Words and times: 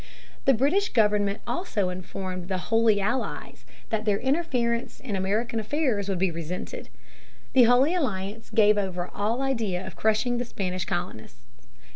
The 0.45 0.55
British 0.55 0.89
government 0.89 1.41
also 1.45 1.89
informed 1.89 2.47
the 2.47 2.57
Holy 2.71 2.99
Allies 2.99 3.65
that 3.91 4.03
their 4.03 4.17
interference 4.19 4.99
in 4.99 5.15
American 5.15 5.59
affairs 5.59 6.09
would 6.09 6.17
be 6.17 6.31
resented. 6.31 6.89
The 7.53 7.65
Holy 7.65 7.93
Alliance 7.93 8.49
gave 8.49 8.79
over 8.79 9.11
all 9.13 9.43
idea 9.43 9.85
of 9.85 9.95
crushing 9.95 10.39
the 10.39 10.45
Spanish 10.45 10.85
colonists. 10.85 11.45